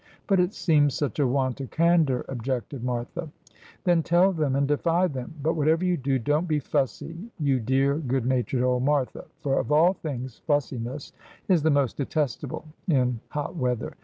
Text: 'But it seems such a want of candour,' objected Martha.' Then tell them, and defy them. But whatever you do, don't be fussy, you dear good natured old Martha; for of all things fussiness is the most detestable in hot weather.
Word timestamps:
'But 0.27 0.39
it 0.39 0.55
seems 0.55 0.95
such 0.95 1.19
a 1.19 1.27
want 1.27 1.61
of 1.61 1.69
candour,' 1.69 2.25
objected 2.27 2.83
Martha.' 2.83 3.29
Then 3.83 4.01
tell 4.01 4.31
them, 4.33 4.55
and 4.55 4.67
defy 4.67 5.05
them. 5.07 5.35
But 5.43 5.55
whatever 5.55 5.85
you 5.85 5.95
do, 5.95 6.17
don't 6.17 6.47
be 6.47 6.57
fussy, 6.57 7.29
you 7.37 7.59
dear 7.59 7.99
good 7.99 8.25
natured 8.25 8.63
old 8.63 8.81
Martha; 8.81 9.25
for 9.41 9.59
of 9.59 9.71
all 9.71 9.93
things 9.93 10.39
fussiness 10.47 11.13
is 11.47 11.61
the 11.61 11.69
most 11.69 11.97
detestable 11.97 12.65
in 12.87 13.19
hot 13.29 13.55
weather. 13.55 13.93